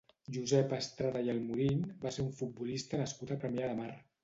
[0.35, 3.95] Josep Estrada i Almorín va ser un futbolista nascut a Premià de Mar.